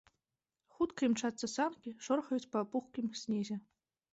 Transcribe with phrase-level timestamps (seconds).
[0.77, 3.55] Хутка імчацца санкі, шорхаюць па пухкім снезе.